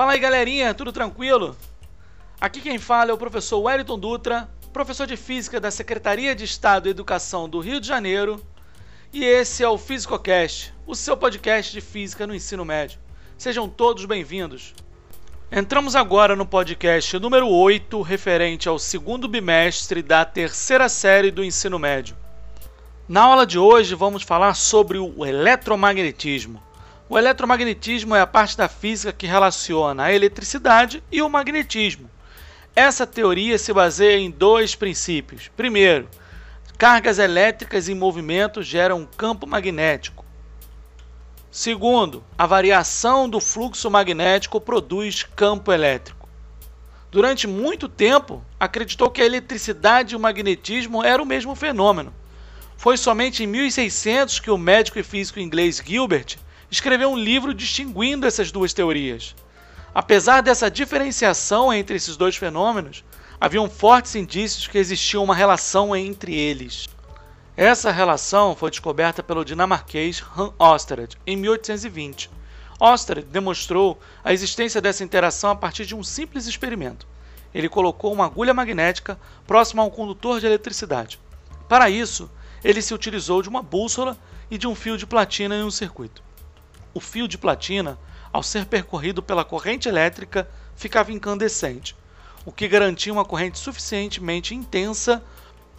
[0.00, 1.54] Fala aí galerinha, tudo tranquilo?
[2.40, 6.88] Aqui quem fala é o professor Wellington Dutra, professor de Física da Secretaria de Estado
[6.88, 8.42] e Educação do Rio de Janeiro,
[9.12, 12.98] e esse é o FísicoCast, o seu podcast de Física no ensino médio.
[13.36, 14.74] Sejam todos bem-vindos.
[15.52, 21.78] Entramos agora no podcast número 8, referente ao segundo bimestre da terceira série do ensino
[21.78, 22.16] médio.
[23.06, 26.69] Na aula de hoje vamos falar sobre o eletromagnetismo.
[27.12, 32.08] O eletromagnetismo é a parte da física que relaciona a eletricidade e o magnetismo.
[32.72, 35.50] Essa teoria se baseia em dois princípios.
[35.56, 36.08] Primeiro,
[36.78, 40.24] cargas elétricas em movimento geram um campo magnético.
[41.50, 46.28] Segundo, a variação do fluxo magnético produz campo elétrico.
[47.10, 52.14] Durante muito tempo, acreditou que a eletricidade e o magnetismo eram o mesmo fenômeno.
[52.76, 56.38] Foi somente em 1600 que o médico e físico inglês Gilbert
[56.70, 59.34] escreveu um livro distinguindo essas duas teorias.
[59.92, 63.04] Apesar dessa diferenciação entre esses dois fenômenos,
[63.40, 66.88] haviam fortes indícios que existia uma relação entre eles.
[67.56, 72.30] Essa relação foi descoberta pelo dinamarquês Han Oersted em 1820.
[72.78, 77.06] Oersted demonstrou a existência dessa interação a partir de um simples experimento.
[77.52, 81.18] Ele colocou uma agulha magnética próxima a um condutor de eletricidade.
[81.68, 82.30] Para isso,
[82.62, 84.16] ele se utilizou de uma bússola
[84.48, 86.22] e de um fio de platina em um circuito
[86.92, 87.98] o fio de platina,
[88.32, 91.96] ao ser percorrido pela corrente elétrica, ficava incandescente,
[92.44, 95.22] o que garantia uma corrente suficientemente intensa.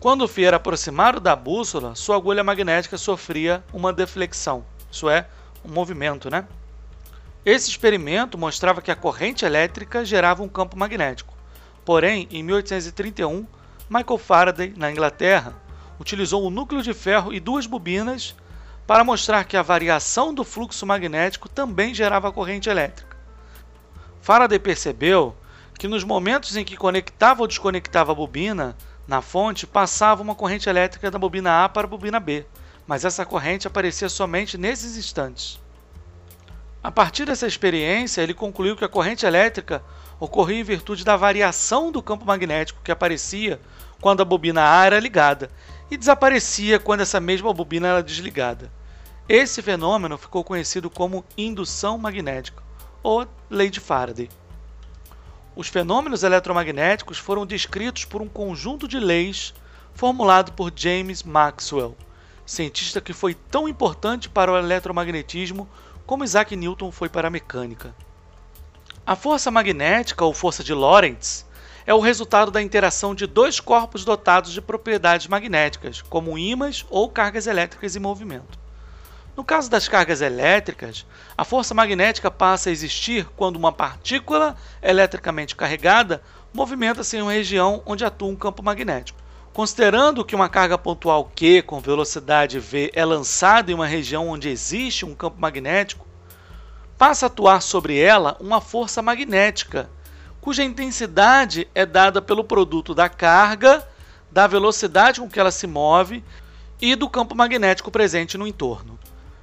[0.00, 5.26] Quando o fio era aproximado da bússola, sua agulha magnética sofria uma deflexão, isso é,
[5.64, 6.46] um movimento, né?
[7.44, 11.34] Esse experimento mostrava que a corrente elétrica gerava um campo magnético.
[11.84, 13.46] Porém, em 1831,
[13.88, 15.54] Michael Faraday, na Inglaterra,
[15.98, 18.34] utilizou um núcleo de ferro e duas bobinas
[18.88, 23.18] para mostrar que a variação do fluxo magnético também gerava corrente elétrica.
[24.22, 25.36] Faraday percebeu
[25.78, 28.74] que nos momentos em que conectava ou desconectava a bobina
[29.06, 32.46] na fonte, passava uma corrente elétrica da bobina A para a bobina B,
[32.86, 35.60] mas essa corrente aparecia somente nesses instantes.
[36.82, 39.82] A partir dessa experiência, ele concluiu que a corrente elétrica
[40.18, 43.60] ocorria em virtude da variação do campo magnético que aparecia
[44.00, 45.50] quando a bobina A era ligada
[45.90, 48.70] e desaparecia quando essa mesma bobina era desligada.
[49.28, 52.62] Esse fenômeno ficou conhecido como indução magnética,
[53.02, 54.28] ou lei de Faraday.
[55.54, 59.52] Os fenômenos eletromagnéticos foram descritos por um conjunto de leis
[59.92, 61.96] formulado por James Maxwell,
[62.46, 65.68] cientista que foi tão importante para o eletromagnetismo
[66.06, 67.94] como Isaac Newton foi para a mecânica.
[69.04, 71.44] A força magnética, ou força de Lorentz,
[71.88, 77.08] é o resultado da interação de dois corpos dotados de propriedades magnéticas, como ímãs ou
[77.08, 78.58] cargas elétricas em movimento.
[79.34, 85.56] No caso das cargas elétricas, a força magnética passa a existir quando uma partícula eletricamente
[85.56, 86.22] carregada
[86.52, 89.18] movimenta-se em uma região onde atua um campo magnético.
[89.54, 94.50] Considerando que uma carga pontual Q com velocidade v é lançada em uma região onde
[94.50, 96.06] existe um campo magnético,
[96.98, 99.88] passa a atuar sobre ela uma força magnética,
[100.40, 103.86] cuja intensidade é dada pelo produto da carga,
[104.30, 106.22] da velocidade com que ela se move
[106.80, 108.98] e do campo magnético presente no entorno.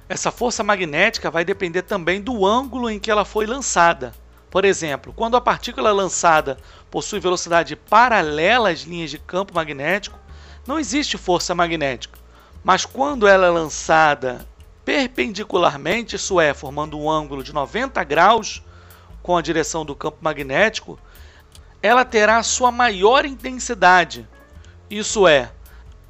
[0.08, 4.14] Essa força magnética vai depender também do ângulo em que ela foi lançada.
[4.50, 6.56] Por exemplo, quando a partícula lançada
[6.90, 10.18] possui velocidade paralela às linhas de campo magnético,
[10.66, 12.18] não existe força magnética.
[12.62, 14.46] Mas quando ela é lançada
[14.84, 18.62] perpendicularmente, isso é, formando um ângulo de 90 graus
[19.26, 20.96] com a direção do campo magnético,
[21.82, 24.24] ela terá sua maior intensidade.
[24.88, 25.50] Isso é,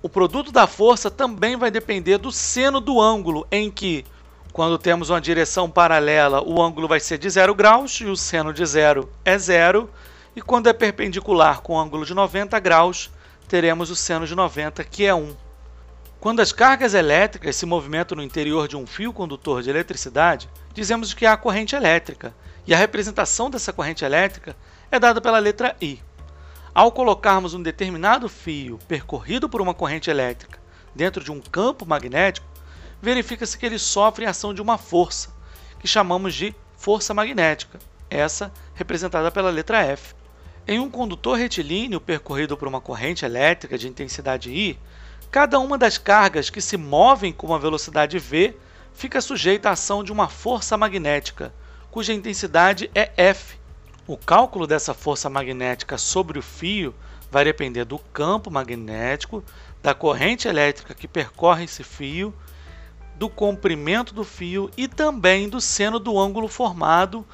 [0.03, 4.05] o produto da força também vai depender do seno do ângulo, em que,
[4.53, 8.53] quando temos uma direção paralela, o ângulo vai ser de 0 graus e o seno
[8.53, 9.89] de zero é zero,
[10.37, 13.11] e quando é perpendicular com ângulo de 90 graus,
[13.49, 15.35] teremos o seno de 90, que é 1.
[16.21, 21.15] Quando as cargas elétricas se movimentam no interior de um fio condutor de eletricidade, dizemos
[21.15, 22.35] que há corrente elétrica,
[22.67, 24.55] e a representação dessa corrente elétrica
[24.91, 26.03] é dada pela letra I.
[26.75, 30.61] Ao colocarmos um determinado fio percorrido por uma corrente elétrica
[30.95, 32.47] dentro de um campo magnético,
[33.01, 35.31] verifica-se que ele sofre a ação de uma força,
[35.81, 37.79] que chamamos de força magnética,
[38.11, 40.15] essa representada pela letra F.
[40.69, 44.79] Em um condutor retilíneo percorrido por uma corrente elétrica de intensidade I,
[45.31, 48.55] cada uma das cargas que se movem com uma velocidade v
[48.97, 51.53] fica sujeita à ação de uma força magnética,
[51.91, 53.59] cuja intensidade é F,
[54.07, 56.95] o cálculo dessa força magnética sobre o fio
[57.31, 59.45] vai depender do campo magnético,
[59.83, 62.33] da corrente elétrica que percorre esse fio,
[63.17, 67.27] do comprimento do fio e também do seno do ângulo formado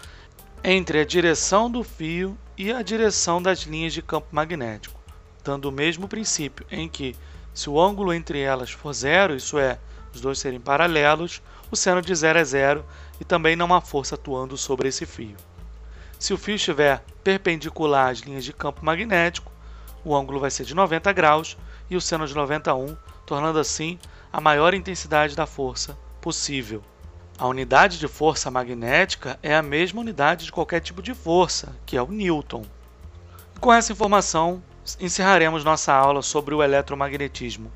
[0.64, 5.00] entre a direção do fio e a direção das linhas de campo magnético,
[5.44, 7.14] dando o mesmo princípio em que,
[7.52, 9.78] se o ângulo entre elas for zero, isso é,
[10.14, 12.84] os dois serem paralelos, o seno de zero é zero
[13.20, 15.36] e também não há força atuando sobre esse fio.
[16.18, 19.50] Se o fio estiver perpendicular às linhas de campo magnético,
[20.04, 21.56] o ângulo vai ser de 90 graus
[21.88, 23.98] e o seno de 91, tornando assim
[24.32, 26.82] a maior intensidade da força possível.
[27.38, 31.96] A unidade de força magnética é a mesma unidade de qualquer tipo de força, que
[31.96, 32.64] é o Newton.
[33.60, 34.62] com essa informação,
[35.00, 37.72] encerraremos nossa aula sobre o eletromagnetismo.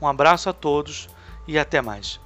[0.00, 1.08] Um abraço a todos
[1.46, 2.20] e até mais.